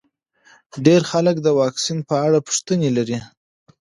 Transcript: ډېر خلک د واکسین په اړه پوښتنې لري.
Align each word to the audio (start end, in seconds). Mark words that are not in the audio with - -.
ډېر 0.85 1.01
خلک 1.11 1.35
د 1.41 1.47
واکسین 1.59 1.99
په 2.09 2.15
اړه 2.25 2.39
پوښتنې 2.47 2.89
لري. 2.97 3.19